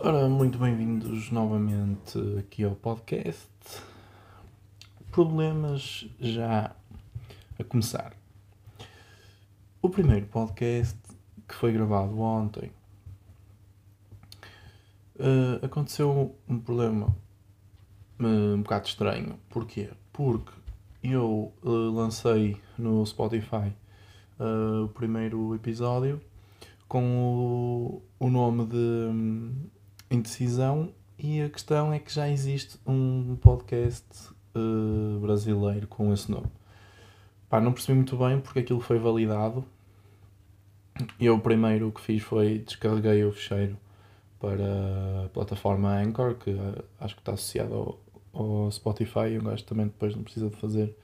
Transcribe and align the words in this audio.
Ora, 0.00 0.28
muito 0.28 0.58
bem-vindos 0.58 1.30
novamente 1.30 2.18
aqui 2.38 2.64
ao 2.64 2.74
podcast. 2.74 3.48
Problemas 5.10 6.08
já 6.20 6.74
a 7.58 7.64
começar. 7.64 8.14
O 9.82 9.90
primeiro 9.90 10.26
podcast 10.26 10.98
que 11.46 11.54
foi 11.54 11.72
gravado 11.72 12.18
ontem 12.20 12.70
uh, 15.16 15.64
aconteceu 15.64 16.36
um 16.48 16.58
problema 16.58 17.14
um 18.18 18.62
bocado 18.62 18.86
estranho. 18.86 19.38
Porquê? 19.48 19.90
Porque 20.12 20.52
eu 21.02 21.52
uh, 21.62 21.90
lancei 21.92 22.56
no 22.78 23.04
Spotify 23.06 23.72
o 24.84 24.88
primeiro 24.88 25.52
episódio 25.56 26.20
com 26.86 28.00
o, 28.20 28.24
o 28.24 28.30
nome 28.30 28.66
de 28.66 28.76
um, 28.76 29.52
Indecisão 30.08 30.92
e 31.18 31.42
a 31.42 31.50
questão 31.50 31.92
é 31.92 31.98
que 31.98 32.14
já 32.14 32.28
existe 32.28 32.78
um 32.86 33.36
podcast 33.36 34.06
brasileiro 35.20 35.86
com 35.86 36.12
esse 36.12 36.30
nome. 36.30 36.46
Pá, 37.48 37.60
não 37.60 37.72
percebi 37.72 37.94
muito 37.94 38.16
bem 38.16 38.40
porque 38.40 38.60
aquilo 38.60 38.80
foi 38.80 38.98
validado. 38.98 39.64
Eu 41.20 41.36
o 41.36 41.40
primeiro 41.40 41.92
que 41.92 42.00
fiz 42.00 42.22
foi 42.22 42.58
descarreguei 42.58 43.24
o 43.24 43.32
fecheiro 43.32 43.76
para 44.40 45.24
a 45.24 45.28
plataforma 45.28 46.00
Anchor, 46.00 46.34
que 46.36 46.56
acho 47.00 47.14
que 47.14 47.20
está 47.20 47.32
associado 47.32 47.74
ao, 47.74 47.98
ao 48.42 48.70
Spotify. 48.70 49.32
Eu 49.32 49.42
gajo 49.42 49.64
também 49.64 49.86
depois 49.86 50.14
não 50.14 50.22
precisa 50.22 50.50
de 50.50 50.56
fazer 50.56 50.94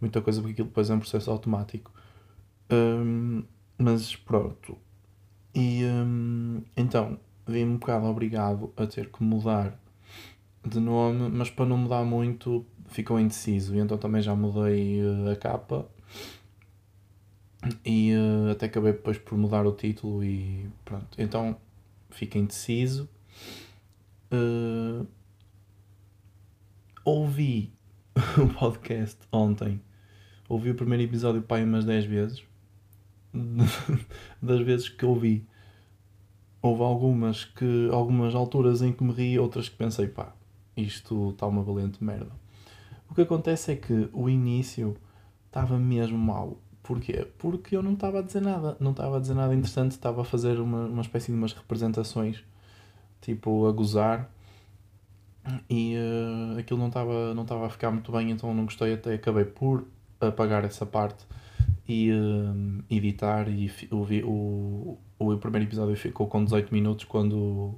muita 0.00 0.20
coisa 0.20 0.40
porque 0.40 0.52
aquilo 0.52 0.68
depois 0.68 0.90
é 0.90 0.94
um 0.94 0.98
processo 0.98 1.30
automático. 1.30 1.92
Um, 2.70 3.44
mas 3.78 4.16
pronto. 4.16 4.76
E 5.54 5.84
um, 5.84 6.62
então 6.76 7.18
vi 7.46 7.64
um 7.64 7.76
bocado 7.76 8.06
obrigado 8.06 8.72
a 8.76 8.86
ter 8.86 9.10
que 9.10 9.22
mudar 9.22 9.78
de 10.64 10.80
nome, 10.80 11.28
mas 11.28 11.50
para 11.50 11.66
não 11.66 11.76
mudar 11.76 12.04
muito 12.04 12.64
ficou 12.86 13.18
indeciso. 13.18 13.74
E 13.74 13.78
então 13.78 13.98
também 13.98 14.22
já 14.22 14.34
mudei 14.34 15.02
uh, 15.02 15.30
a 15.30 15.36
capa 15.36 15.86
e 17.84 18.12
uh, 18.14 18.50
até 18.50 18.66
acabei 18.66 18.92
depois 18.92 19.18
por 19.18 19.36
mudar 19.36 19.66
o 19.66 19.72
título 19.72 20.24
e 20.24 20.68
pronto. 20.84 21.08
Então 21.18 21.56
fica 22.10 22.38
indeciso. 22.38 23.08
Uh, 24.32 25.06
ouvi 27.04 27.72
o 28.38 28.48
podcast 28.54 29.18
ontem. 29.32 29.80
Ouvi 30.48 30.70
o 30.70 30.74
primeiro 30.74 31.02
episódio 31.02 31.42
pai 31.42 31.64
umas 31.64 31.84
10 31.84 32.04
vezes. 32.04 32.42
das 34.40 34.60
vezes 34.60 34.88
que 34.88 35.04
ouvi. 35.04 35.46
Houve 36.60 36.82
algumas 36.82 37.44
que 37.44 37.88
algumas 37.92 38.34
alturas 38.34 38.82
em 38.82 38.92
que 38.92 39.02
me 39.02 39.12
ri, 39.12 39.38
outras 39.38 39.68
que 39.68 39.76
pensei, 39.76 40.06
pá, 40.06 40.32
isto 40.76 41.30
está 41.30 41.46
uma 41.46 41.62
valente 41.62 42.02
merda. 42.02 42.30
O 43.10 43.14
que 43.14 43.22
acontece 43.22 43.72
é 43.72 43.76
que 43.76 44.08
o 44.12 44.28
início 44.28 44.96
estava 45.46 45.78
mesmo 45.78 46.18
mal. 46.18 46.56
Porquê? 46.82 47.26
Porque 47.38 47.76
eu 47.76 47.82
não 47.82 47.94
estava 47.94 48.20
a 48.20 48.22
dizer 48.22 48.42
nada, 48.42 48.76
não 48.78 48.92
estava 48.92 49.16
a 49.16 49.20
dizer 49.20 49.34
nada 49.34 49.54
interessante, 49.54 49.92
estava 49.92 50.22
a 50.22 50.24
fazer 50.24 50.60
uma, 50.60 50.86
uma 50.86 51.02
espécie 51.02 51.32
de 51.32 51.38
umas 51.38 51.52
representações, 51.52 52.42
tipo 53.20 53.66
a 53.66 53.72
gozar, 53.72 54.30
e 55.68 55.96
uh, 55.96 56.58
aquilo 56.58 56.78
não 56.78 56.88
estava 56.88 57.34
não 57.34 57.42
estava 57.42 57.66
a 57.66 57.70
ficar 57.70 57.90
muito 57.90 58.12
bem, 58.12 58.30
então 58.30 58.54
não 58.54 58.64
gostei, 58.64 58.94
até 58.94 59.14
acabei 59.14 59.44
por 59.44 59.86
apagar 60.20 60.64
essa 60.64 60.86
parte 60.86 61.26
e 61.88 62.10
uh, 62.12 62.84
editar 62.88 63.48
e 63.48 63.70
o, 63.90 63.96
o, 64.24 64.98
o 65.18 65.38
primeiro 65.38 65.66
episódio 65.66 65.96
ficou 65.96 66.26
com 66.26 66.44
18 66.44 66.72
minutos 66.72 67.04
quando, 67.04 67.74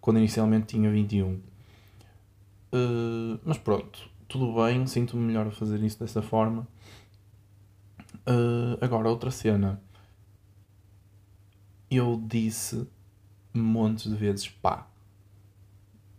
quando 0.00 0.18
inicialmente 0.18 0.66
tinha 0.66 0.90
21. 0.90 1.26
Uh, 1.26 1.40
eh, 2.72 3.38
mas 3.44 3.58
pronto, 3.58 4.08
tudo 4.28 4.54
bem, 4.54 4.86
sinto-me 4.86 5.22
melhor 5.22 5.46
a 5.46 5.50
fazer 5.50 5.82
isso 5.82 5.98
dessa 5.98 6.22
forma. 6.22 6.66
Uh, 8.26 8.78
agora, 8.80 9.08
outra 9.08 9.30
cena. 9.30 9.80
Eu 11.90 12.22
disse 12.24 12.86
montes 13.52 14.10
de 14.10 14.16
vezes 14.16 14.48
pá. 14.48 14.89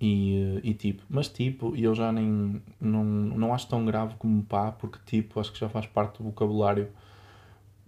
E, 0.01 0.59
e 0.63 0.73
tipo, 0.73 1.03
mas 1.09 1.27
tipo, 1.29 1.75
eu 1.75 1.93
já 1.95 2.11
nem. 2.11 2.61
Não, 2.79 3.03
não 3.03 3.53
acho 3.53 3.67
tão 3.67 3.85
grave 3.85 4.15
como 4.17 4.43
pá, 4.43 4.71
porque 4.71 4.99
tipo, 5.05 5.39
acho 5.39 5.51
que 5.53 5.59
já 5.59 5.69
faz 5.69 5.85
parte 5.85 6.17
do 6.19 6.25
vocabulário 6.25 6.89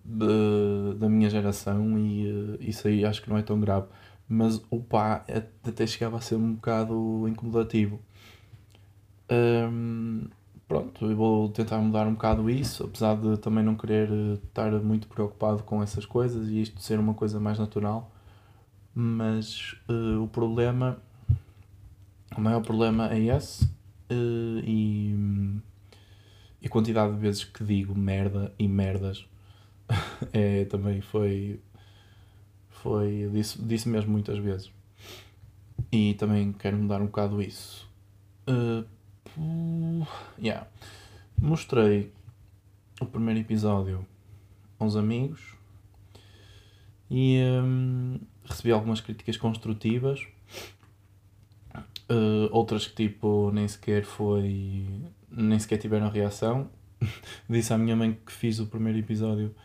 de, 0.06 0.96
da 1.00 1.10
minha 1.10 1.30
geração 1.30 1.98
e 1.98 2.32
uh, 2.32 2.58
isso 2.62 2.88
aí 2.88 3.06
acho 3.06 3.22
que 3.22 3.30
não 3.30 3.38
é 3.38 3.42
tão 3.44 3.60
grave. 3.60 3.88
Mas 4.30 4.62
o 4.70 4.80
pá 4.82 5.26
até 5.66 5.88
chegava 5.88 6.18
a 6.18 6.22
ser 6.22 6.36
um 6.36 6.54
bocado 6.56 7.28
incomodativo. 7.28 8.00
Pronto, 10.68 11.06
eu 11.06 11.16
vou 11.16 11.50
tentar 11.50 11.78
mudar 11.78 12.08
um 12.08 12.14
bocado 12.14 12.50
isso, 12.50 12.86
apesar 12.86 13.16
de 13.16 13.38
também 13.38 13.64
não 13.64 13.76
querer 13.76 14.10
eh, 14.10 14.34
estar 14.44 14.72
muito 14.82 15.08
preocupado 15.08 15.62
com 15.62 15.84
essas 15.84 16.04
coisas 16.06 16.48
e 16.48 16.62
isto 16.62 16.82
ser 16.82 17.00
uma 17.00 17.14
coisa 17.14 17.40
mais 17.40 17.60
natural. 17.60 18.12
Mas 18.96 19.76
uh, 19.90 20.24
o 20.24 20.28
problema, 20.28 20.98
o 22.36 22.42
maior 22.42 22.62
problema 22.62 23.14
é 23.14 23.20
esse 23.20 23.66
uh, 23.66 24.60
e, 24.64 25.16
e 26.62 26.68
a 26.68 26.70
quantidade 26.70 27.14
de 27.14 27.20
vezes 27.20 27.44
que 27.44 27.64
digo 27.64 27.98
merda 27.98 28.54
e 28.58 28.68
merdas 28.68 29.26
é, 30.34 30.66
também 30.66 31.02
foi, 31.02 31.60
foi 32.70 33.30
disse, 33.32 33.62
disse 33.62 33.90
mesmo 33.90 34.12
muitas 34.12 34.38
vezes. 34.38 34.72
E 35.92 36.16
também 36.16 36.52
quero 36.54 36.78
mudar 36.78 37.02
um 37.02 37.06
bocado 37.06 37.42
isso. 37.42 37.88
Uh, 38.48 40.06
yeah. 40.40 40.68
Mostrei 41.40 42.12
o 43.00 43.06
primeiro 43.06 43.40
episódio 43.40 44.06
a 44.80 44.86
uns 44.86 44.96
amigos 44.96 45.56
e 47.10 47.40
um, 47.64 48.20
recebi 48.44 48.72
algumas 48.72 49.02
críticas 49.02 49.38
construtivas. 49.38 50.26
Uh, 52.10 52.50
outras 52.52 52.88
que 52.88 52.96
tipo 52.96 53.52
nem 53.52 53.68
sequer 53.68 54.04
foi. 54.04 54.88
nem 55.32 55.60
sequer 55.60 55.78
tiveram 55.78 56.10
reação. 56.10 56.70
disse 57.50 57.74
à 57.74 57.78
minha 57.78 57.96
mãe 57.96 58.18
que 58.26 58.32
fiz 58.32 58.60
o 58.60 58.68
primeiro 58.68 59.00
episódio. 59.00 59.56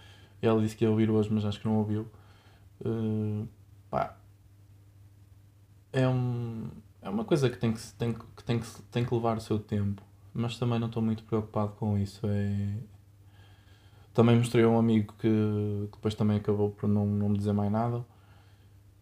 Ela 0.41 0.60
disse 0.62 0.76
que 0.76 0.84
ia 0.84 0.91
ouvir 0.91 1.10
hoje, 1.10 1.28
mas 1.32 1.44
acho 1.44 1.60
que 1.60 1.66
não 1.66 1.76
ouviu. 1.78 2.06
Uh, 2.84 3.47
pá. 3.91 4.16
É 5.93 6.06
um 6.06 6.69
é 7.09 7.09
uma 7.09 7.25
coisa 7.25 7.49
que 7.49 7.56
tem 7.59 7.72
que, 7.72 7.81
tem, 7.94 8.12
que, 8.12 8.44
tem, 8.44 8.59
que, 8.59 8.66
tem 8.91 9.05
que 9.05 9.15
levar 9.15 9.37
o 9.37 9.41
seu 9.41 9.59
tempo, 9.59 10.03
mas 10.34 10.59
também 10.59 10.78
não 10.78 10.88
estou 10.88 11.03
muito 11.03 11.22
preocupado 11.25 11.72
com 11.72 11.99
isso. 11.99 12.26
É... 12.26 12.75
Também 14.12 14.37
mostrei 14.37 14.65
a 14.65 14.69
um 14.69 14.78
amigo 14.78 15.15
que, 15.19 15.28
que 15.28 15.93
depois 15.93 16.15
também 16.15 16.38
acabou 16.38 16.70
por 16.70 16.88
não, 16.88 17.06
não 17.06 17.28
me 17.31 17.38
dizer 17.38 17.53
mais 17.53 17.70
nada, 17.70 18.05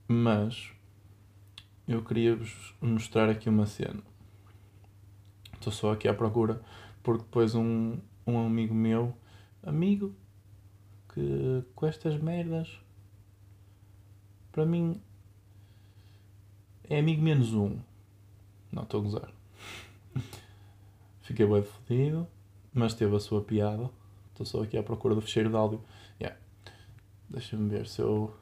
mas 0.07 0.71
eu 1.87 2.03
queria-vos 2.03 2.75
mostrar 2.81 3.29
aqui 3.29 3.49
uma 3.49 3.67
cena. 3.67 4.03
Estou 5.55 5.73
só 5.73 5.93
aqui 5.93 6.09
à 6.09 6.15
procura, 6.15 6.61
porque 7.03 7.25
depois 7.25 7.55
um, 7.55 7.99
um 8.27 8.45
amigo 8.45 8.75
meu, 8.75 9.15
amigo, 9.63 10.15
que 11.13 11.65
com 11.75 11.87
estas 11.87 12.21
merdas, 12.21 12.81
para 14.51 14.67
mim 14.67 15.01
é 16.85 16.99
amigo 16.99 17.23
menos 17.23 17.55
um. 17.55 17.79
Não 18.73 18.83
estou 18.83 19.01
a 19.01 19.03
gozar. 19.05 19.33
Fiquei 21.23 21.47
bem 21.47 21.63
fodido, 21.63 22.27
mas 22.73 22.95
teve 22.95 23.15
a 23.17 23.21
sua 23.21 23.43
piada. 23.43 23.91
Estou 24.31 24.45
só 24.45 24.63
aqui 24.63 24.77
à 24.77 24.83
procura 24.83 25.15
do 25.15 25.23
fecheiro 25.23 25.49
de 25.49 25.57
áudio. 25.57 25.83
Yeah. 26.21 26.39
Deixa-me 27.29 27.69
ver 27.69 27.87
se 27.87 28.03
eu. 28.03 28.37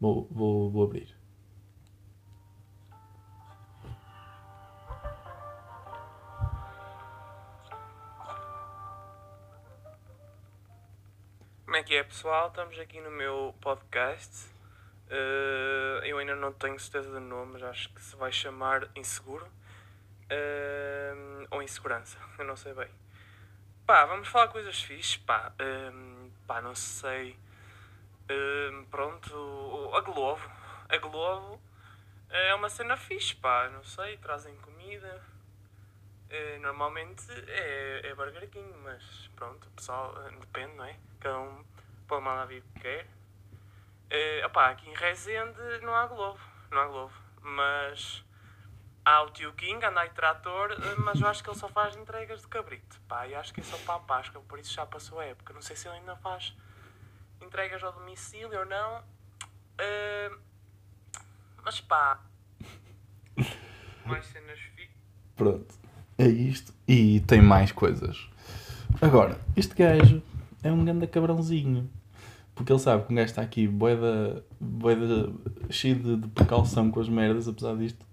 Vou, 0.00 0.28
vou, 0.30 0.70
vou 0.70 0.84
abrir. 0.84 1.17
Pessoal? 12.08 12.48
Estamos 12.48 12.78
aqui 12.78 13.00
no 13.00 13.10
meu 13.10 13.54
podcast 13.60 14.48
Uh, 15.10 16.04
eu 16.04 16.18
ainda 16.18 16.34
não 16.34 16.52
tenho 16.52 16.78
certeza 16.78 17.10
do 17.10 17.18
nome, 17.18 17.52
mas 17.54 17.62
acho 17.62 17.88
que 17.94 18.00
se 18.02 18.14
vai 18.14 18.30
chamar 18.30 18.86
Inseguro 18.94 19.46
uh, 19.46 21.46
ou 21.50 21.62
Insegurança, 21.62 22.18
eu 22.38 22.44
não 22.44 22.56
sei 22.56 22.74
bem. 22.74 22.88
Pá, 23.86 24.04
vamos 24.04 24.28
falar 24.28 24.48
coisas 24.48 24.82
fixes, 24.82 25.16
pá, 25.16 25.50
uh, 25.50 26.30
pá, 26.46 26.60
não 26.60 26.74
sei. 26.74 27.38
pronto, 28.90 29.90
a 29.94 30.00
Globo, 30.02 30.42
a 30.90 30.96
Globo 30.98 31.58
é 32.28 32.54
uma 32.54 32.68
cena 32.68 32.94
fixe, 32.94 33.34
pá, 33.34 33.70
não 33.70 33.82
sei, 33.84 34.18
trazem 34.18 34.54
comida, 34.56 35.22
Uh, 36.30 36.60
normalmente 36.60 37.24
é, 37.46 38.02
é 38.04 38.14
Burger 38.14 38.50
King, 38.50 38.70
mas 38.84 39.30
pronto, 39.34 39.66
o 39.66 39.70
pessoal 39.70 40.14
depende, 40.38 40.74
não 40.74 40.84
é? 40.84 40.94
Cada 41.20 41.38
um 41.38 41.64
vir 42.46 42.62
o 42.62 42.72
que 42.74 42.80
quer. 42.80 43.06
Uh, 44.10 44.46
opá, 44.46 44.70
aqui 44.70 44.88
em 44.88 44.94
Rezende 44.94 45.58
não 45.82 45.94
há 45.94 46.06
Globo, 46.06 46.40
não 46.70 46.80
há 46.80 46.86
Globo, 46.86 47.12
mas 47.42 48.24
há 49.04 49.22
o 49.22 49.30
tio 49.30 49.52
King, 49.52 49.84
anda 49.84 50.00
aí 50.00 50.10
trator, 50.10 50.70
mas 50.98 51.20
eu 51.20 51.26
acho 51.28 51.42
que 51.42 51.50
ele 51.50 51.58
só 51.58 51.68
faz 51.68 51.96
entregas 51.96 52.40
de 52.40 52.48
cabrito. 52.48 53.00
Pá, 53.06 53.28
eu 53.28 53.38
acho 53.38 53.52
que 53.52 53.60
é 53.60 53.64
só 53.64 53.76
para 53.78 53.96
a 53.96 54.00
Páscoa, 54.00 54.42
por 54.48 54.58
isso 54.58 54.72
já 54.72 54.86
passou 54.86 55.18
a 55.20 55.24
época. 55.24 55.52
Não 55.52 55.62
sei 55.62 55.76
se 55.76 55.88
ele 55.88 55.98
ainda 55.98 56.16
faz 56.16 56.54
entregas 57.42 57.82
ao 57.82 57.92
domicílio 57.92 58.58
ou 58.58 58.66
não. 58.66 59.00
Uh, 59.00 60.38
mas 61.62 61.80
pá. 61.80 62.20
Mais 64.04 64.26
cenas 64.26 64.58
fi. 64.58 64.90
Pronto. 65.36 65.74
É 66.16 66.26
isto. 66.26 66.72
E 66.86 67.20
tem 67.20 67.40
mais 67.40 67.72
coisas. 67.72 68.28
Agora, 69.00 69.38
este 69.56 69.74
gajo 69.74 70.22
é 70.62 70.72
um 70.72 70.84
grande 70.84 71.06
cabrãozinho. 71.06 71.90
Porque 72.58 72.72
ele 72.72 72.80
sabe 72.80 73.06
que 73.06 73.12
um 73.12 73.14
gajo 73.14 73.26
está 73.26 73.40
aqui 73.40 73.68
boeda, 73.68 74.44
boeda, 74.60 75.32
cheio 75.70 75.94
de, 75.94 76.16
de 76.16 76.26
precaução 76.26 76.90
com 76.90 76.98
as 76.98 77.08
merdas, 77.08 77.46
apesar 77.46 77.76
disto. 77.76 78.04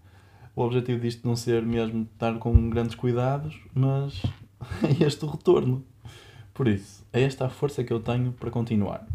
O 0.55 0.61
objetivo 0.61 0.99
disto 0.99 1.27
não 1.27 1.35
ser 1.35 1.63
mesmo 1.63 2.07
estar 2.13 2.37
com 2.37 2.69
grandes 2.69 2.93
cuidados, 2.93 3.59
mas 3.73 4.21
é 4.85 5.03
este 5.03 5.25
o 5.25 5.27
retorno. 5.27 5.83
Por 6.53 6.67
isso, 6.67 7.03
é 7.11 7.23
esta 7.23 7.47
a 7.47 7.49
força 7.49 7.83
que 7.83 7.91
eu 7.91 7.99
tenho 7.99 8.33
para 8.33 8.51
continuar. 8.51 9.07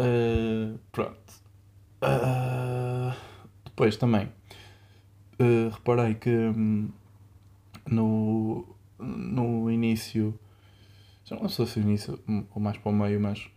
Uh, 0.00 0.76
pronto. 0.90 1.32
Uh, 2.02 3.14
depois 3.64 3.96
também 3.96 4.26
uh, 5.38 5.70
reparei 5.72 6.14
que 6.14 6.28
um, 6.28 6.90
no, 7.88 8.66
no 8.98 9.70
início, 9.70 10.36
já 11.24 11.36
não 11.36 11.48
sei 11.48 11.66
se 11.66 11.78
no 11.78 11.88
início 11.88 12.18
ou 12.50 12.60
mais 12.60 12.76
para 12.78 12.90
o 12.90 12.92
meio, 12.92 13.20
mas 13.20 13.48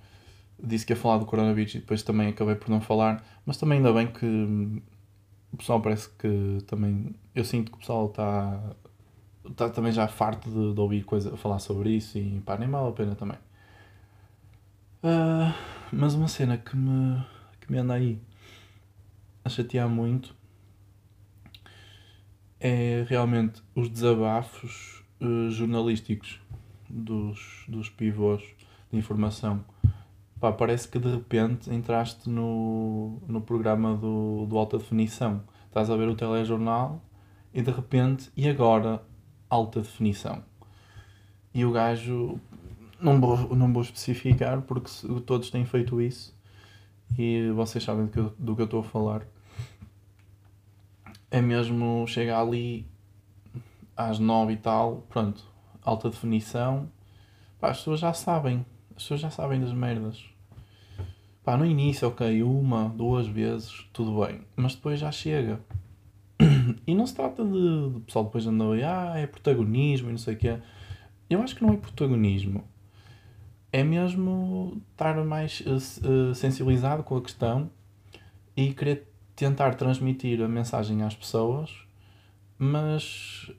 disse 0.61 0.85
que 0.85 0.93
ia 0.93 0.97
falar 0.97 1.17
do 1.17 1.25
coronavírus 1.25 1.75
e 1.75 1.79
depois 1.79 2.03
também 2.03 2.29
acabei 2.29 2.55
por 2.55 2.69
não 2.69 2.81
falar, 2.81 3.23
mas 3.45 3.57
também 3.57 3.77
ainda 3.77 3.93
bem 3.93 4.07
que 4.07 4.25
hum, 4.25 4.81
o 5.51 5.57
pessoal 5.57 5.81
parece 5.81 6.09
que 6.09 6.59
também. 6.67 7.15
Eu 7.33 7.43
sinto 7.43 7.71
que 7.71 7.77
o 7.77 7.79
pessoal 7.79 8.07
está, 8.07 8.75
está 9.49 9.69
também 9.69 9.91
já 9.91 10.07
farto 10.07 10.49
de, 10.49 10.73
de 10.73 10.79
ouvir 10.79 11.03
coisa, 11.03 11.35
falar 11.37 11.59
sobre 11.59 11.91
isso 11.91 12.17
e 12.17 12.41
pá, 12.41 12.57
nem 12.57 12.69
vale 12.69 12.89
a 12.89 12.91
pena 12.91 13.15
também. 13.15 13.37
Uh, 15.03 15.53
mas 15.91 16.13
uma 16.13 16.27
cena 16.27 16.57
que 16.57 16.75
me, 16.75 17.23
que 17.61 17.71
me 17.71 17.77
anda 17.77 17.93
aí 17.93 18.19
a 19.43 19.49
chatear 19.49 19.87
muito 19.87 20.35
é 22.59 23.05
realmente 23.07 23.63
os 23.73 23.89
desabafos 23.89 25.03
uh, 25.21 25.49
jornalísticos 25.49 26.41
dos, 26.89 27.63
dos 27.67 27.89
pivôs 27.89 28.43
de 28.91 28.97
informação. 28.97 29.63
Pá, 30.39 30.53
parece 30.53 30.87
que 30.87 30.97
de 30.97 31.09
repente 31.09 31.69
entraste 31.73 32.29
no, 32.29 33.21
no 33.27 33.41
programa 33.41 33.95
do, 33.95 34.45
do 34.45 34.57
Alta 34.57 34.77
Definição. 34.77 35.43
Estás 35.67 35.89
a 35.89 35.97
ver 35.97 36.07
o 36.07 36.15
telejornal 36.15 37.01
e 37.53 37.61
de 37.61 37.71
repente, 37.71 38.31
e 38.37 38.47
agora? 38.47 39.03
Alta 39.49 39.81
Definição. 39.81 40.43
E 41.53 41.65
o 41.65 41.71
gajo, 41.71 42.39
não 43.01 43.19
vou, 43.19 43.55
não 43.55 43.73
vou 43.73 43.81
especificar 43.81 44.61
porque 44.61 44.89
todos 45.25 45.49
têm 45.49 45.65
feito 45.65 45.99
isso 45.99 46.37
e 47.17 47.49
vocês 47.51 47.83
sabem 47.83 48.05
do 48.05 48.11
que, 48.11 48.19
eu, 48.19 48.33
do 48.37 48.55
que 48.55 48.61
eu 48.61 48.65
estou 48.65 48.79
a 48.79 48.83
falar. 48.83 49.27
É 51.29 51.41
mesmo 51.41 52.05
chegar 52.07 52.39
ali 52.39 52.87
às 53.95 54.19
nove 54.19 54.53
e 54.53 54.57
tal, 54.57 55.03
pronto, 55.09 55.43
alta 55.81 56.09
definição. 56.09 56.89
Pá, 57.59 57.71
as 57.71 57.77
pessoas 57.79 57.99
já 57.99 58.13
sabem, 58.13 58.65
as 58.99 59.03
pessoas 59.03 59.21
já 59.21 59.29
sabem 59.29 59.61
das 59.61 59.71
merdas. 59.71 60.23
Pá, 61.43 61.55
no 61.55 61.65
início, 61.65 62.07
ok, 62.07 62.43
uma, 62.43 62.89
duas 62.89 63.25
vezes, 63.25 63.87
tudo 63.93 64.23
bem, 64.23 64.41
mas 64.55 64.75
depois 64.75 64.99
já 64.99 65.11
chega. 65.11 65.59
E 66.85 66.93
não 66.93 67.05
se 67.07 67.15
trata 67.15 67.43
de, 67.43 67.89
de 67.93 67.99
pessoal 68.01 68.25
depois 68.25 68.45
andar 68.45 68.65
ah, 68.85 69.17
é 69.17 69.25
protagonismo 69.25 70.09
e 70.09 70.11
não 70.11 70.17
sei 70.19 70.35
o 70.35 70.37
quê. 70.37 70.59
Eu 71.29 71.41
acho 71.41 71.55
que 71.55 71.63
não 71.63 71.73
é 71.73 71.77
protagonismo 71.77 72.63
é 73.71 73.83
mesmo 73.83 74.81
estar 74.91 75.15
mais 75.23 75.61
uh, 75.61 76.33
sensibilizado 76.33 77.03
com 77.03 77.17
a 77.17 77.21
questão 77.21 77.69
e 78.55 78.73
querer 78.73 79.07
tentar 79.35 79.75
transmitir 79.75 80.41
a 80.41 80.47
mensagem 80.47 81.01
às 81.03 81.15
pessoas, 81.15 81.71
mas 82.57 83.51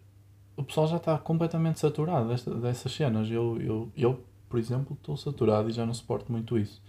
o 0.57 0.63
pessoal 0.63 0.89
já 0.89 0.97
está 0.97 1.17
completamente 1.17 1.79
saturado 1.79 2.29
desta, 2.29 2.55
dessas 2.55 2.93
cenas. 2.93 3.31
Eu, 3.31 3.61
eu, 3.61 3.93
eu, 3.97 4.25
por 4.51 4.59
exemplo, 4.59 4.97
estou 4.99 5.17
saturado 5.17 5.71
e 5.71 5.73
já 5.73 5.87
não 5.87 5.95
suporto 5.95 6.31
muito 6.31 6.59
isso. 6.59 6.83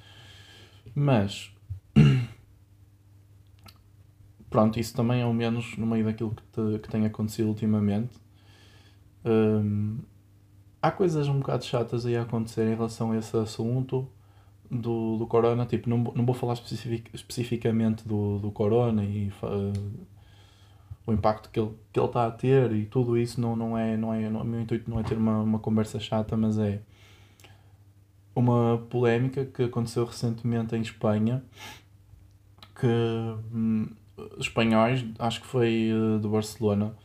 Mas 0.96 1.54
pronto, 4.50 4.80
isso 4.80 4.96
também 4.96 5.22
é 5.22 5.26
o 5.26 5.34
menos 5.34 5.78
no 5.78 5.86
meio 5.86 6.04
daquilo 6.04 6.32
que, 6.32 6.44
te, 6.44 6.80
que 6.80 6.90
tem 6.90 7.06
acontecido 7.06 7.48
ultimamente. 7.48 8.20
Um, 9.24 10.00
há 10.82 10.92
coisas 10.92 11.28
um 11.28 11.38
bocado 11.38 11.64
chatas 11.64 12.06
aí 12.06 12.18
a 12.18 12.24
acontecer 12.24 12.66
em 12.66 12.76
relação 12.76 13.12
a 13.12 13.18
esse 13.18 13.38
assunto 13.38 14.10
do, 14.70 15.18
do 15.18 15.28
corona. 15.28 15.66
Tipo, 15.68 15.88
não, 15.88 16.00
não 16.16 16.26
vou 16.26 16.34
falar 16.34 16.54
especific, 16.54 17.12
especificamente 17.14 18.08
do, 18.08 18.40
do 18.40 18.52
corona 18.52 19.06
e 19.06 19.32
uh, 19.44 20.08
o 21.06 21.14
impacto 21.14 21.52
que 21.52 21.60
ele, 21.60 21.74
que 21.94 22.00
ele 22.00 22.08
está 22.08 22.26
a 22.26 22.32
ter 22.32 22.72
e 22.72 22.86
tudo 22.86 23.16
isso. 23.16 23.40
Não, 23.40 23.56
não 23.56 23.78
é, 23.78 23.96
não 23.96 24.12
é, 24.12 24.30
não, 24.32 24.42
o 24.42 24.46
meu 24.46 24.62
intuito 24.62 24.90
não 24.90 25.00
é 25.00 25.04
ter 25.04 25.18
uma, 25.18 25.42
uma 25.42 25.60
conversa 25.60 26.00
chata, 26.00 26.36
mas 26.36 26.58
é 26.58 26.82
uma 28.36 28.78
polémica 28.90 29.46
que 29.46 29.64
aconteceu 29.64 30.06
recentemente 30.06 30.76
em 30.76 30.82
Espanha 30.82 31.44
que 32.82 32.88
hum, 33.54 33.88
espanhóis, 34.40 35.06
acho 35.20 35.42
que 35.42 35.48
foi 35.48 35.92
uh, 35.94 36.18
do 36.20 36.30
Barcelona, 36.30 36.96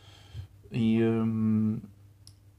e 0.71 1.03
hum, 1.03 1.79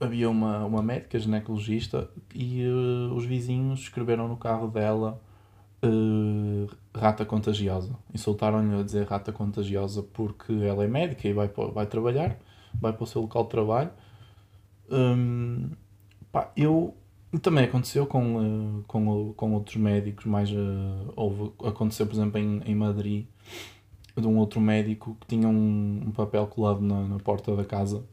havia 0.01 0.31
uma, 0.31 0.65
uma 0.65 0.83
médica 0.83 1.19
ginecologista 1.19 2.09
e 2.33 2.65
uh, 2.65 3.13
os 3.15 3.25
vizinhos 3.25 3.81
escreveram 3.81 4.29
no 4.29 4.37
carro 4.37 4.69
dela 4.69 5.21
uh, 5.85 6.71
rata 6.97 7.25
contagiosa. 7.25 7.91
Insultaram-lhe 8.15 8.81
a 8.81 8.83
dizer 8.85 9.07
rata 9.07 9.33
contagiosa 9.33 10.03
porque 10.03 10.53
ela 10.53 10.85
é 10.85 10.87
médica 10.87 11.27
e 11.27 11.33
vai, 11.33 11.49
vai 11.49 11.87
trabalhar, 11.87 12.39
vai 12.81 12.93
para 12.93 13.03
o 13.03 13.07
seu 13.07 13.23
local 13.23 13.45
de 13.45 13.51
trabalho. 13.51 13.91
Um, 14.91 15.71
pá, 16.31 16.53
eu 16.57 16.97
também 17.41 17.65
aconteceu 17.65 18.07
com, 18.07 18.37
uh, 18.37 18.85
com, 18.87 19.35
com 19.35 19.53
outros 19.53 19.77
médicos, 19.77 20.25
mais 20.25 20.51
uh, 20.51 21.13
houve, 21.15 21.53
aconteceu 21.65 22.07
por 22.07 22.15
exemplo 22.15 22.39
em, 22.39 22.63
em 22.65 22.75
Madrid 22.75 23.27
de 24.17 24.27
um 24.27 24.39
outro 24.39 24.61
médico 24.61 25.17
que 25.21 25.27
tinha 25.27 25.49
um, 25.49 26.05
um 26.07 26.11
papel 26.11 26.47
colado 26.47 26.81
na, 26.81 27.03
na 27.03 27.19
porta 27.19 27.55
da 27.55 27.65
casa 27.65 28.05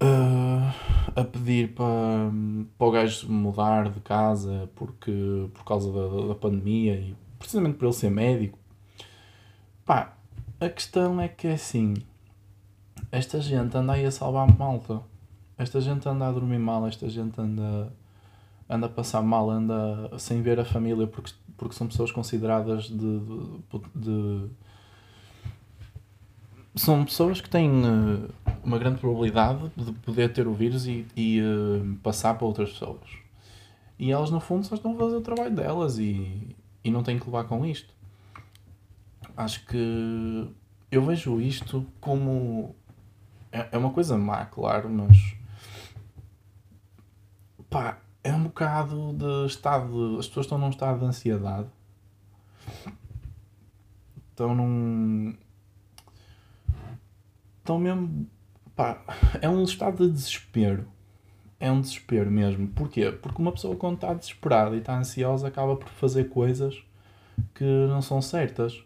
uh, 0.00 0.74
a 1.16 1.24
pedir 1.24 1.74
para, 1.74 2.30
para 2.78 2.86
o 2.86 2.90
gajo 2.90 3.30
mudar 3.30 3.90
de 3.90 4.00
casa 4.00 4.70
porque, 4.74 5.48
por 5.52 5.64
causa 5.64 5.92
da, 5.92 6.28
da 6.28 6.34
pandemia 6.34 6.94
e 6.94 7.16
precisamente 7.38 7.76
por 7.76 7.86
ele 7.86 7.94
ser 7.94 8.10
médico. 8.10 8.58
Pá, 9.84 10.16
a 10.60 10.68
questão 10.68 11.20
é 11.20 11.28
que 11.28 11.46
é 11.46 11.54
assim, 11.54 11.94
esta 13.12 13.40
gente 13.40 13.76
anda 13.76 13.92
aí 13.92 14.04
a 14.04 14.10
salvar 14.10 14.46
malta. 14.56 15.02
Esta 15.56 15.80
gente 15.80 16.08
anda 16.08 16.26
a 16.26 16.32
dormir 16.32 16.58
mal, 16.58 16.86
esta 16.86 17.08
gente 17.08 17.40
anda, 17.40 17.92
anda 18.68 18.86
a 18.86 18.88
passar 18.88 19.22
mal, 19.22 19.48
anda 19.48 20.10
sem 20.18 20.42
ver 20.42 20.58
a 20.58 20.64
família 20.64 21.06
porque, 21.06 21.32
porque 21.56 21.74
são 21.74 21.86
pessoas 21.86 22.10
consideradas 22.10 22.84
de, 22.84 23.20
de, 23.20 23.50
de 23.94 24.50
são 26.74 27.04
pessoas 27.04 27.40
que 27.40 27.48
têm 27.48 27.70
uh, 27.70 28.28
uma 28.64 28.78
grande 28.78 28.98
probabilidade 28.98 29.70
de 29.76 29.92
poder 29.92 30.32
ter 30.32 30.48
o 30.48 30.52
vírus 30.54 30.86
e, 30.86 31.06
e 31.16 31.40
uh, 31.40 31.96
passar 32.02 32.34
para 32.34 32.46
outras 32.46 32.70
pessoas. 32.70 33.24
E 33.98 34.10
elas, 34.10 34.30
no 34.30 34.40
fundo, 34.40 34.66
só 34.66 34.74
estão 34.74 34.92
a 34.94 34.96
fazer 34.96 35.16
o 35.16 35.20
trabalho 35.20 35.54
delas 35.54 35.98
e, 35.98 36.56
e 36.82 36.90
não 36.90 37.02
têm 37.02 37.18
que 37.18 37.26
levar 37.26 37.44
com 37.44 37.64
isto. 37.64 37.94
Acho 39.36 39.64
que 39.66 40.48
eu 40.90 41.04
vejo 41.04 41.40
isto 41.40 41.86
como. 42.00 42.74
É, 43.52 43.68
é 43.72 43.78
uma 43.78 43.90
coisa 43.90 44.18
má, 44.18 44.44
claro, 44.46 44.90
mas. 44.90 45.36
Pá, 47.74 47.98
é 48.22 48.32
um 48.32 48.44
bocado 48.44 49.12
de 49.14 49.46
estado. 49.46 50.16
As 50.20 50.28
pessoas 50.28 50.46
estão 50.46 50.56
num 50.56 50.70
estado 50.70 51.00
de 51.00 51.06
ansiedade. 51.06 51.66
Estão 54.30 54.54
num 54.54 55.34
estão 57.58 57.80
mesmo. 57.80 58.28
Pá, 58.76 59.02
é 59.42 59.48
um 59.48 59.64
estado 59.64 60.06
de 60.06 60.12
desespero. 60.12 60.86
É 61.58 61.68
um 61.72 61.80
desespero 61.80 62.30
mesmo. 62.30 62.68
Porquê? 62.68 63.10
Porque 63.10 63.42
uma 63.42 63.50
pessoa, 63.50 63.74
quando 63.74 63.96
está 63.96 64.14
desesperada 64.14 64.76
e 64.76 64.78
está 64.78 64.96
ansiosa, 64.96 65.48
acaba 65.48 65.74
por 65.74 65.88
fazer 65.88 66.28
coisas 66.28 66.80
que 67.54 67.64
não 67.88 68.00
são 68.00 68.22
certas. 68.22 68.84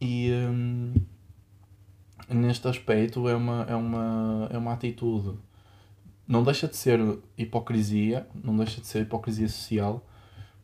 E. 0.00 0.30
Hum, 0.32 0.94
neste 2.30 2.66
aspecto 2.68 3.28
é 3.28 3.36
uma, 3.36 3.66
é 3.68 3.76
uma, 3.76 4.48
é 4.50 4.56
uma 4.56 4.72
atitude. 4.72 5.38
Não 6.26 6.42
deixa 6.42 6.66
de 6.66 6.76
ser 6.76 7.00
hipocrisia, 7.38 8.26
não 8.34 8.56
deixa 8.56 8.80
de 8.80 8.86
ser 8.86 9.02
hipocrisia 9.02 9.48
social, 9.48 10.04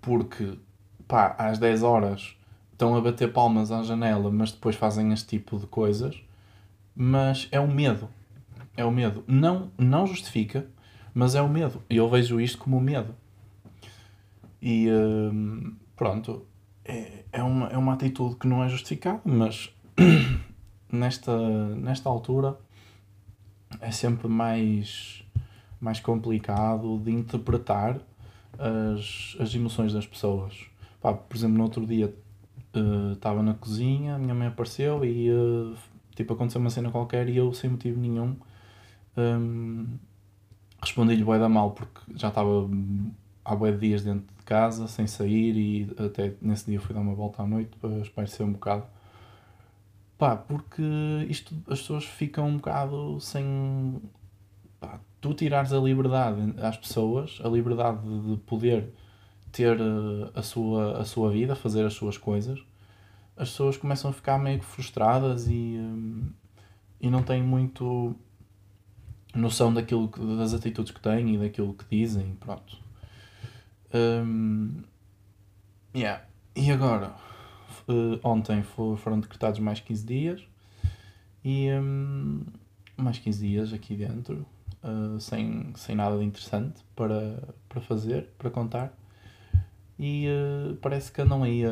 porque 0.00 0.58
pá, 1.06 1.34
às 1.38 1.58
10 1.58 1.82
horas 1.82 2.36
estão 2.72 2.96
a 2.96 3.00
bater 3.00 3.32
palmas 3.32 3.70
à 3.70 3.82
janela, 3.82 4.30
mas 4.30 4.50
depois 4.50 4.74
fazem 4.74 5.12
este 5.12 5.28
tipo 5.28 5.58
de 5.58 5.66
coisas. 5.66 6.20
Mas 6.94 7.48
é 7.52 7.60
o 7.60 7.68
medo. 7.68 8.08
É 8.76 8.84
o 8.84 8.90
medo. 8.90 9.24
Não, 9.26 9.70
não 9.78 10.06
justifica, 10.06 10.66
mas 11.14 11.34
é 11.34 11.42
o 11.42 11.48
medo. 11.48 11.82
E 11.88 11.96
eu 11.96 12.08
vejo 12.08 12.40
isto 12.40 12.58
como 12.58 12.80
medo. 12.80 13.14
E 14.60 14.88
hum, 14.90 15.74
pronto, 15.96 16.46
é, 16.84 17.24
é, 17.32 17.42
uma, 17.42 17.68
é 17.68 17.76
uma 17.76 17.94
atitude 17.94 18.36
que 18.36 18.46
não 18.46 18.62
é 18.62 18.68
justificada, 18.68 19.20
mas 19.24 19.72
nesta, 20.90 21.36
nesta 21.76 22.08
altura 22.08 22.58
é 23.80 23.90
sempre 23.90 24.28
mais, 24.28 25.21
mais 25.82 25.98
complicado 25.98 26.98
de 27.00 27.10
interpretar 27.10 28.00
as, 28.58 29.36
as 29.40 29.52
emoções 29.54 29.92
das 29.92 30.06
pessoas. 30.06 30.66
Pá, 31.00 31.12
por 31.12 31.36
exemplo, 31.36 31.58
no 31.58 31.64
outro 31.64 31.84
dia 31.84 32.14
uh, 32.76 33.12
estava 33.12 33.42
na 33.42 33.54
cozinha, 33.54 34.14
a 34.14 34.18
minha 34.18 34.34
mãe 34.34 34.46
apareceu 34.46 35.04
e 35.04 35.28
uh, 35.30 35.74
tipo, 36.14 36.32
aconteceu 36.34 36.60
uma 36.60 36.70
cena 36.70 36.90
qualquer 36.90 37.28
e 37.28 37.36
eu, 37.36 37.52
sem 37.52 37.70
motivo 37.70 37.98
nenhum, 38.00 38.36
um, 39.16 39.86
respondi-lhe 40.80 41.24
bué 41.24 41.38
da 41.38 41.48
mal 41.48 41.72
porque 41.72 42.00
já 42.14 42.28
estava 42.28 42.70
há 43.44 43.56
bué 43.56 43.72
de 43.72 43.78
dias 43.78 44.04
dentro 44.04 44.26
de 44.38 44.44
casa, 44.44 44.86
sem 44.86 45.08
sair 45.08 45.56
e 45.56 45.90
até 45.98 46.34
nesse 46.40 46.70
dia 46.70 46.80
fui 46.80 46.94
dar 46.94 47.00
uma 47.00 47.14
volta 47.14 47.42
à 47.42 47.46
noite 47.46 47.76
para 47.80 47.98
espairecer 47.98 48.46
um 48.46 48.52
bocado. 48.52 48.84
Pá, 50.16 50.36
porque 50.36 50.82
isto, 51.28 51.52
as 51.68 51.80
pessoas 51.80 52.04
ficam 52.04 52.46
um 52.46 52.56
bocado 52.58 53.18
sem... 53.18 54.00
Tu 55.22 55.32
tirares 55.32 55.72
a 55.72 55.78
liberdade 55.78 56.52
às 56.60 56.76
pessoas, 56.76 57.40
a 57.42 57.48
liberdade 57.48 58.00
de 58.02 58.36
poder 58.38 58.92
ter 59.52 59.80
eh, 59.80 60.30
a 60.34 60.42
sua, 60.42 61.00
a 61.00 61.04
sua 61.04 61.30
vida, 61.30 61.54
fazer 61.54 61.86
as 61.86 61.94
suas 61.94 62.18
coisas, 62.18 62.58
as 63.36 63.50
pessoas 63.50 63.76
começam 63.76 64.10
a 64.10 64.12
ficar 64.12 64.36
meio 64.38 64.58
que 64.58 64.64
frustradas 64.64 65.46
e, 65.48 65.76
eh, 65.76 66.32
e 67.02 67.08
não 67.08 67.22
têm 67.22 67.42
muito 67.42 68.16
noção 69.34 69.72
daquilo 69.72 70.08
das 70.36 70.52
atitudes 70.54 70.92
que 70.92 71.00
têm 71.00 71.34
e 71.34 71.38
daquilo 71.38 71.72
que 71.72 71.84
dizem, 71.90 72.34
pronto. 72.40 72.76
Um, 73.94 74.82
yeah. 75.94 76.24
E 76.54 76.70
agora, 76.70 77.14
uh, 77.88 78.18
ontem 78.22 78.62
foram 78.62 79.20
decretados 79.20 79.60
mais 79.60 79.80
15 79.80 80.04
dias 80.04 80.42
e 81.44 81.68
um, 81.72 82.44
mais 82.96 83.18
15 83.18 83.46
dias 83.46 83.72
aqui 83.72 83.96
dentro, 83.96 84.46
uh, 84.84 85.18
sem, 85.20 85.72
sem 85.76 85.94
nada 85.94 86.18
de 86.18 86.24
interessante 86.24 86.82
para, 86.94 87.42
para 87.68 87.80
fazer, 87.80 88.28
para 88.38 88.50
contar. 88.50 88.92
E 89.98 90.26
uh, 90.28 90.76
parece 90.76 91.12
que 91.12 91.20
andam 91.20 91.42
aí 91.42 91.64
a, 91.64 91.70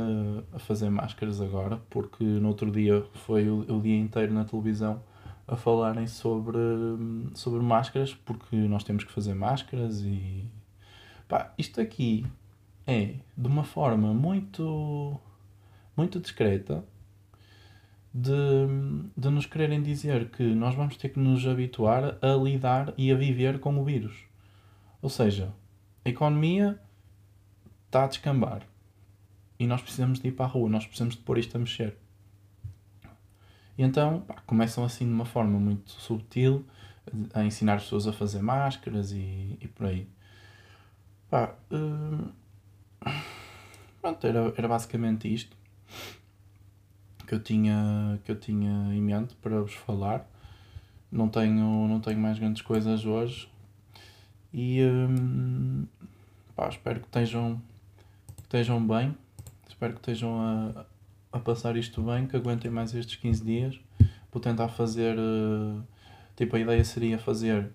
a, 0.55 0.59
fazer 0.59 0.91
máscaras 0.91 1.41
agora, 1.41 1.81
porque 1.91 2.25
no 2.25 2.49
outro 2.49 2.71
dia 2.71 3.05
foi 3.27 3.49
o, 3.49 3.61
o 3.61 3.81
dia 3.81 3.99
inteiro 3.99 4.33
na 4.33 4.45
televisão 4.45 5.03
a 5.49 5.57
falarem 5.57 6.07
sobre, 6.07 6.59
sobre 7.35 7.61
máscaras, 7.61 8.15
porque 8.15 8.55
nós 8.55 8.85
temos 8.85 9.03
que 9.05 9.13
fazer 9.13 9.35
máscaras 9.35 10.01
e 10.03 10.49
Pá, 11.31 11.55
isto 11.57 11.81
aqui 11.81 12.27
é 12.85 13.15
de 13.37 13.47
uma 13.47 13.63
forma 13.63 14.13
muito, 14.13 15.17
muito 15.97 16.19
discreta 16.19 16.85
de, 18.13 18.33
de 19.17 19.31
nos 19.31 19.47
quererem 19.47 19.83
dizer 19.83 20.31
que 20.31 20.43
nós 20.43 20.75
vamos 20.75 20.97
ter 20.97 21.11
que 21.11 21.19
nos 21.19 21.47
habituar 21.47 22.19
a 22.21 22.35
lidar 22.35 22.93
e 22.99 23.11
a 23.11 23.17
viver 23.17 23.61
com 23.61 23.79
o 23.79 23.85
vírus. 23.85 24.25
Ou 25.01 25.09
seja, 25.09 25.53
a 26.05 26.09
economia 26.09 26.79
está 27.87 28.05
a 28.05 28.09
descambar 28.09 28.63
e 29.59 29.67
nós 29.67 29.81
precisamos 29.81 30.19
de 30.19 30.29
ir 30.29 30.33
para 30.33 30.47
a 30.47 30.49
rua, 30.49 30.69
nós 30.69 30.85
precisamos 30.85 31.15
de 31.15 31.23
pôr 31.23 31.39
isto 31.39 31.57
a 31.57 31.61
mexer. 31.61 31.97
E 33.79 33.83
então 33.83 34.21
pá, 34.23 34.43
começam 34.47 34.85
assim 34.85 35.07
de 35.07 35.13
uma 35.13 35.25
forma 35.25 35.59
muito 35.59 35.91
subtil 35.93 36.67
a 37.33 37.45
ensinar 37.45 37.75
as 37.75 37.85
pessoas 37.85 38.07
a 38.07 38.13
fazer 38.13 38.43
máscaras 38.43 39.13
e, 39.13 39.57
e 39.61 39.69
por 39.69 39.87
aí. 39.87 40.09
Pá, 41.31 41.55
hum, 41.71 42.29
pronto, 44.03 44.27
era, 44.27 44.53
era 44.57 44.69
basicamente 44.69 45.33
isto 45.33 45.57
que 47.31 47.35
eu 47.37 47.41
tinha 47.41 48.19
que 48.25 48.33
eu 48.33 48.35
tinha 48.35 48.93
em 48.93 49.01
mente 49.01 49.37
para 49.37 49.61
vos 49.61 49.75
falar. 49.75 50.29
Não 51.13 51.29
tenho, 51.29 51.87
não 51.87 52.01
tenho 52.01 52.19
mais 52.19 52.41
grandes 52.41 52.61
coisas 52.61 53.05
hoje. 53.05 53.49
E 54.53 54.83
hum, 54.83 55.87
pá, 56.57 56.69
espero 56.69 56.99
que 56.99 57.07
estejam, 57.07 57.63
que 58.37 58.43
estejam 58.43 58.85
bem. 58.85 59.17
Espero 59.69 59.93
que 59.93 60.01
estejam 60.01 60.41
a, 60.41 60.85
a 61.33 61.39
passar 61.39 61.77
isto 61.77 62.03
bem, 62.03 62.27
que 62.27 62.35
aguentem 62.35 62.69
mais 62.69 62.93
estes 62.95 63.15
15 63.15 63.45
dias. 63.45 63.81
Vou 64.33 64.43
tentar 64.43 64.67
fazer. 64.67 65.17
Uh, 65.17 65.85
tipo, 66.35 66.57
a 66.57 66.59
ideia 66.59 66.85
seria 66.85 67.17
fazer 67.17 67.71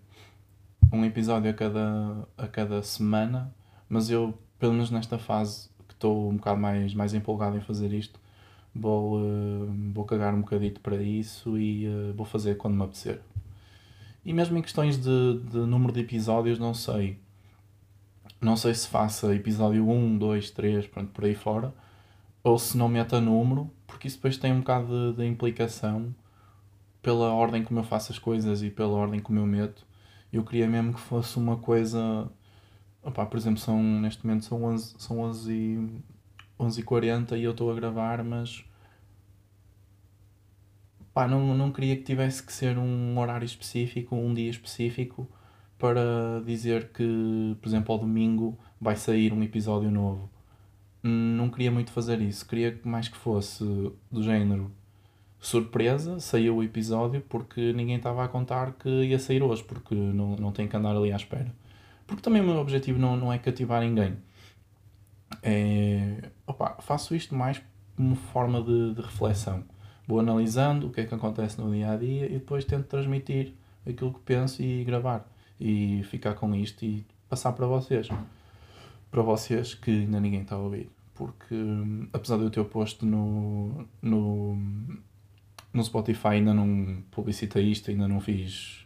um 0.91 1.05
episódio 1.05 1.49
a 1.49 1.53
cada, 1.53 2.27
a 2.37 2.47
cada 2.47 2.83
semana, 2.83 3.55
mas 3.87 4.09
eu, 4.09 4.37
pelo 4.59 4.73
menos 4.73 4.91
nesta 4.91 5.17
fase, 5.17 5.69
que 5.87 5.93
estou 5.93 6.29
um 6.29 6.35
bocado 6.35 6.59
mais, 6.59 6.93
mais 6.93 7.13
empolgado 7.13 7.55
em 7.55 7.61
fazer 7.61 7.93
isto, 7.93 8.19
vou, 8.75 9.19
uh, 9.19 9.91
vou 9.93 10.05
cagar 10.05 10.33
um 10.33 10.41
bocadito 10.41 10.81
para 10.81 11.01
isso 11.01 11.57
e 11.57 11.87
uh, 11.87 12.13
vou 12.13 12.25
fazer 12.25 12.55
quando 12.57 12.75
me 12.75 12.83
apetecer. 12.83 13.21
E 14.25 14.33
mesmo 14.33 14.57
em 14.57 14.61
questões 14.61 14.97
de, 14.97 15.39
de 15.51 15.57
número 15.59 15.93
de 15.93 16.01
episódios, 16.01 16.59
não 16.59 16.73
sei. 16.73 17.17
Não 18.41 18.57
sei 18.57 18.73
se 18.73 18.87
faça 18.87 19.33
episódio 19.33 19.87
1, 19.89 20.17
2, 20.17 20.51
3, 20.51 20.87
pronto, 20.87 21.11
por 21.11 21.25
aí 21.25 21.35
fora, 21.35 21.73
ou 22.43 22.59
se 22.59 22.77
não 22.77 22.89
meta 22.89 23.21
número, 23.21 23.71
porque 23.87 24.07
isso 24.07 24.17
depois 24.17 24.37
tem 24.37 24.51
um 24.51 24.59
bocado 24.59 25.13
de, 25.13 25.17
de 25.17 25.25
implicação 25.25 26.13
pela 27.01 27.31
ordem 27.33 27.63
como 27.63 27.79
eu 27.79 27.83
faço 27.83 28.11
as 28.11 28.19
coisas 28.19 28.61
e 28.63 28.69
pela 28.69 28.93
ordem 28.93 29.19
como 29.19 29.39
eu 29.39 29.45
meto 29.45 29.85
eu 30.35 30.43
queria 30.43 30.67
mesmo 30.67 30.93
que 30.93 30.99
fosse 30.99 31.37
uma 31.37 31.57
coisa. 31.57 32.29
Opa, 33.03 33.25
por 33.25 33.37
exemplo, 33.37 33.59
são, 33.59 33.81
neste 33.81 34.25
momento 34.25 34.45
são 34.45 34.63
11, 34.63 34.95
são 34.97 35.19
11 35.19 35.53
e, 35.53 35.89
11 36.59 36.79
e 36.79 36.83
40 36.83 37.37
eu 37.37 37.51
estou 37.51 37.71
a 37.71 37.75
gravar, 37.75 38.23
mas. 38.23 38.63
Pá, 41.13 41.27
não, 41.27 41.55
não 41.55 41.71
queria 41.71 41.95
que 41.95 42.03
tivesse 42.03 42.43
que 42.43 42.51
ser 42.51 42.77
um 42.77 43.17
horário 43.17 43.45
específico, 43.45 44.15
um 44.15 44.33
dia 44.33 44.49
específico, 44.49 45.29
para 45.77 46.41
dizer 46.45 46.89
que, 46.89 47.55
por 47.61 47.67
exemplo, 47.67 47.93
ao 47.93 47.99
domingo 47.99 48.57
vai 48.79 48.95
sair 48.95 49.31
um 49.31 49.41
episódio 49.41 49.89
novo. 49.89 50.29
Não 51.01 51.49
queria 51.49 51.71
muito 51.71 51.91
fazer 51.91 52.19
isso. 52.21 52.45
Queria 52.47 52.79
mais 52.83 53.07
que 53.07 53.17
fosse 53.17 53.63
do 54.11 54.23
género 54.23 54.71
surpresa, 55.39 56.19
saiu 56.19 56.57
o 56.57 56.63
episódio 56.63 57.21
porque 57.29 57.71
ninguém 57.73 57.97
estava 57.97 58.23
a 58.23 58.27
contar 58.27 58.73
que 58.73 58.89
ia 58.89 59.19
sair 59.19 59.43
hoje, 59.43 59.63
porque 59.63 59.93
não, 59.93 60.35
não 60.35 60.51
tem 60.51 60.67
que 60.67 60.75
andar 60.75 60.95
ali 60.95 61.11
à 61.11 61.15
espera. 61.15 61.53
Porque 62.07 62.21
também 62.21 62.41
o 62.41 62.45
meu 62.45 62.57
objetivo 62.57 62.99
não, 62.99 63.15
não 63.15 63.31
é 63.31 63.37
cativar 63.37 63.81
ninguém. 63.81 64.17
É, 65.41 66.29
opa, 66.45 66.77
faço 66.81 67.15
isto 67.15 67.35
mais 67.35 67.61
como 67.95 68.15
forma 68.15 68.61
de, 68.61 68.93
de 68.93 69.01
reflexão. 69.01 69.63
Vou 70.07 70.19
analisando 70.19 70.87
o 70.87 70.91
que 70.91 71.01
é 71.01 71.05
que 71.05 71.15
acontece 71.15 71.59
no 71.59 71.71
dia 71.71 71.91
a 71.91 71.97
dia 71.97 72.25
e 72.27 72.33
depois 72.33 72.63
tento 72.65 72.85
transmitir 72.85 73.53
aquilo 73.87 74.13
que 74.13 74.19
penso 74.19 74.61
e 74.61 74.83
gravar. 74.83 75.27
E 75.59 76.03
ficar 76.03 76.35
com 76.35 76.53
isto 76.53 76.83
e 76.83 77.05
passar 77.29 77.53
para 77.53 77.65
vocês. 77.65 78.09
Para 79.09 79.21
vocês 79.21 79.73
que 79.73 79.91
ainda 79.91 80.19
ninguém 80.19 80.41
está 80.41 80.55
a 80.55 80.59
ouvir. 80.59 80.89
Porque 81.13 81.55
apesar 82.11 82.37
de 82.37 82.43
eu 82.43 82.49
ter 82.49 82.63
posto 82.65 83.05
no, 83.05 83.87
no, 84.01 84.57
no 85.73 85.83
Spotify 85.83 86.27
ainda 86.27 86.53
não 86.53 87.01
publicitei 87.09 87.63
isto, 87.71 87.89
ainda 87.89 88.07
não 88.07 88.19
fiz. 88.19 88.85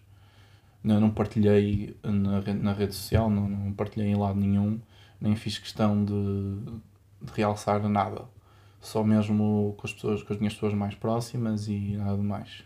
Ainda 0.84 1.00
não 1.00 1.10
partilhei 1.10 1.98
na, 2.04 2.42
na 2.54 2.74
rede 2.74 2.94
social, 2.94 3.30
não, 3.30 3.50
não 3.50 3.74
partilhei 3.74 4.10
em 4.10 4.16
lado 4.16 4.40
nenhum, 4.40 4.80
nem 5.20 5.36
fiz 5.36 5.58
questão 5.58 6.04
de, 6.04 6.14
de 7.22 7.32
realçar 7.34 7.88
nada. 7.88 8.26
Só 8.82 9.04
mesmo 9.04 9.76
com 9.78 9.86
as 9.86 9.94
pessoas, 9.94 10.24
com 10.24 10.34
as 10.34 10.40
minhas 10.40 10.54
pessoas 10.54 10.74
mais 10.74 10.96
próximas 10.96 11.68
e 11.68 11.98
nada 11.98 12.18
mais. 12.18 12.64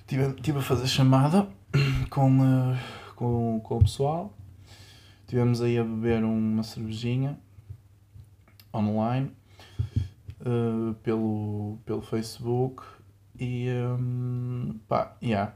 Estive, 0.00 0.34
tive 0.42 0.58
a 0.58 0.62
fazer 0.62 0.86
chamada 0.86 1.48
com, 2.10 2.40
uh, 2.40 2.76
com, 3.16 3.60
com 3.60 3.78
o 3.78 3.80
pessoal. 3.80 4.34
Estivemos 5.22 5.62
aí 5.62 5.78
a 5.78 5.82
beber 5.82 6.22
uma 6.22 6.62
cervejinha 6.62 7.38
online 8.74 9.32
uh, 10.40 10.94
pelo, 11.02 11.78
pelo 11.86 12.02
Facebook 12.02 12.82
e 13.38 13.68
um, 13.98 14.78
pá, 14.86 15.16
yeah, 15.22 15.54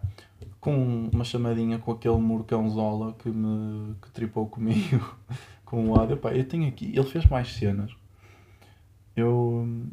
com 0.60 1.08
uma 1.12 1.25
chamadinha 1.25 1.78
com 1.78 1.92
aquele 1.92 2.68
Zola 2.70 3.12
que 3.14 3.28
me 3.28 3.94
que 4.02 4.10
tripou 4.10 4.48
comigo 4.48 5.16
com 5.68 5.90
o 5.90 5.94
áudio. 5.94 6.16
Pá, 6.16 6.32
eu 6.32 6.48
tenho 6.48 6.66
aqui, 6.66 6.87
ele 6.87 7.04
fez 7.04 7.26
mais 7.26 7.52
cenas. 7.52 7.94
Eu 9.14 9.87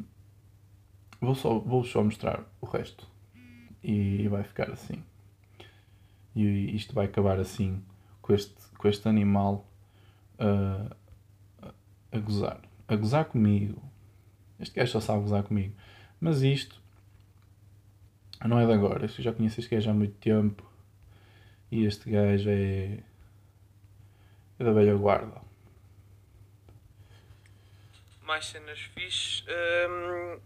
vou 1.20 1.34
só, 1.34 1.58
vou 1.58 1.84
só 1.84 2.02
mostrar 2.02 2.44
o 2.60 2.66
resto. 2.66 3.06
e 3.82 4.26
vai 4.28 4.42
ficar 4.42 4.70
assim. 4.70 5.04
E 6.34 6.74
isto 6.74 6.94
vai 6.94 7.06
acabar 7.06 7.38
assim, 7.38 7.82
com 8.22 8.34
este, 8.34 8.54
com 8.78 8.88
este 8.88 9.06
animal 9.08 9.66
uh, 10.38 10.94
a 12.10 12.18
gozar. 12.18 12.60
A 12.88 12.96
gozar 12.96 13.26
comigo. 13.26 13.82
Este 14.58 14.74
gajo 14.74 14.92
só 14.92 15.00
sabe 15.00 15.22
gozar 15.22 15.42
comigo. 15.42 15.74
Mas 16.18 16.40
isto 16.42 16.80
não 18.46 18.58
é 18.58 18.66
de 18.66 18.72
agora. 18.72 19.04
Eu 19.04 19.08
já 19.08 19.32
conheço 19.32 19.60
este 19.60 19.74
gajo 19.74 19.90
há 19.90 19.94
muito 19.94 20.14
tempo. 20.14 20.64
E 21.70 21.84
este 21.84 22.10
gajo 22.10 22.48
é. 22.48 23.02
é 24.58 24.64
da 24.64 24.72
velha 24.72 24.96
guarda. 24.96 25.45
Mais 28.26 28.44
cenas 28.46 28.80
fixe. 28.80 29.44
Um, 29.88 30.40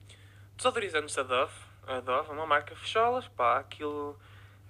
desodorizantes 0.54 1.14
da 1.14 1.22
Dove. 1.22 1.54
A 1.86 2.00
Dove 2.00 2.28
é 2.28 2.32
uma 2.34 2.46
marca 2.46 2.76
fecholas, 2.76 3.26
pá, 3.28 3.58
aquilo. 3.58 4.20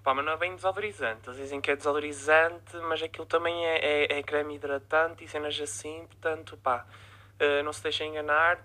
Pá, 0.04 0.14
mas 0.14 0.24
não 0.24 0.32
é 0.32 0.36
bem 0.36 0.54
desodorizante. 0.54 1.28
Eles 1.28 1.40
dizem 1.40 1.60
que 1.60 1.72
é 1.72 1.76
desodorizante, 1.76 2.76
mas 2.88 3.02
aquilo 3.02 3.26
também 3.26 3.66
é, 3.66 4.04
é, 4.04 4.18
é 4.18 4.22
creme 4.22 4.54
hidratante 4.54 5.24
e 5.24 5.28
cenas 5.28 5.60
assim, 5.60 6.06
portanto, 6.06 6.56
pá, 6.58 6.86
uh, 7.40 7.64
não 7.64 7.72
se 7.72 7.82
deixem 7.82 8.10
enganar. 8.10 8.64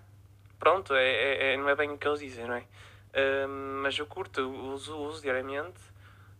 Pronto, 0.59 0.93
é, 0.93 1.03
é, 1.03 1.53
é, 1.53 1.57
não 1.57 1.67
é 1.67 1.75
bem 1.75 1.89
o 1.89 1.97
que 1.97 2.07
eles 2.07 2.19
dizem, 2.19 2.45
não 2.45 2.53
é? 2.53 2.59
Uh, 2.61 3.47
mas 3.81 3.97
eu 3.97 4.05
curto, 4.05 4.41
uso, 4.41 4.95
uso 4.95 5.23
diariamente. 5.23 5.81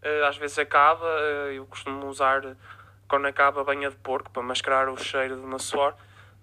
Uh, 0.03 0.25
às 0.25 0.37
vezes 0.37 0.59
acaba, 0.59 1.07
eu 1.51 1.65
costumo 1.65 2.05
usar 2.05 2.55
quando 3.07 3.25
acaba 3.25 3.63
banha 3.63 3.89
de 3.89 3.95
porco 3.95 4.29
para 4.29 4.43
mascarar 4.43 4.89
o 4.89 4.95
cheiro 4.95 5.37
do 5.37 5.47
meu 5.47 5.57
suor, 5.57 5.95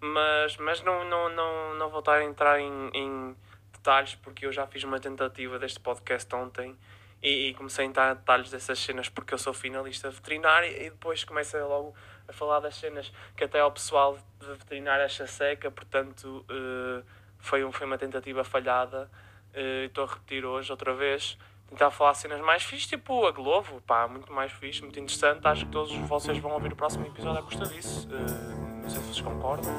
mas, 0.03 0.57
mas 0.57 0.83
não, 0.83 1.05
não, 1.05 1.29
não, 1.29 1.75
não 1.75 1.89
vou 1.89 2.01
estar 2.01 2.15
a 2.15 2.25
entrar 2.25 2.59
em, 2.59 2.91
em 2.93 3.37
detalhes 3.73 4.17
porque 4.17 4.45
eu 4.45 4.53
já 4.53 4.67
fiz 4.67 4.83
uma 4.83 4.99
tentativa 4.99 5.61
deste 5.61 5.79
podcast 5.79 6.35
ontem 6.35 6.77
e, 7.23 7.51
e, 7.51 7.55
comecei 7.55 7.85
a 7.85 7.89
entrar 7.89 8.13
em 8.13 8.17
detalhes 8.17 8.51
dessas 8.51 8.81
cenas 8.81 9.09
porque 9.09 9.33
eu 9.33 9.39
sou 9.39 9.55
finalista 9.55 10.11
veterinário 10.11 10.69
e 10.69 10.91
depois 10.91 11.23
comecei 11.23 11.61
logo 11.63 11.95
a 12.27 12.33
falar 12.33 12.59
das 12.59 12.75
cenas 12.75 13.13
que 13.37 13.45
até 13.45 13.61
ao 13.61 13.71
pessoal 13.71 14.19
de 14.41 14.47
veterinário 14.47 15.05
acha 15.05 15.25
seca, 15.29 15.71
portanto 15.71 16.45
uh, 16.51 17.05
foi, 17.39 17.65
um, 17.65 17.71
foi 17.71 17.87
uma 17.87 17.97
tentativa 17.97 18.43
falhada. 18.43 19.09
Uh, 19.55 19.87
estou 19.87 20.05
a 20.05 20.09
repetir 20.09 20.45
hoje 20.45 20.73
outra 20.73 20.95
vez. 20.95 21.39
Tentar 21.69 21.93
falar 21.93 22.15
cenas 22.15 22.41
mais 22.41 22.65
fixes, 22.65 22.89
tipo 22.89 23.25
a 23.25 23.31
Globo, 23.31 23.81
pá, 23.83 24.09
muito 24.09 24.33
mais 24.33 24.51
fixe, 24.51 24.83
muito 24.83 24.99
interessante. 24.99 25.47
Acho 25.47 25.65
que 25.65 25.71
todos 25.71 25.95
vocês 26.09 26.37
vão 26.39 26.51
ouvir 26.51 26.73
o 26.73 26.77
próximo 26.77 27.07
episódio 27.07 27.39
à 27.39 27.43
custa 27.43 27.67
disso. 27.67 28.09
Uh, 28.09 28.72
não 28.83 28.91
sei 28.91 29.01
se 29.01 29.07
vocês 29.07 29.21
concordam. 29.21 29.73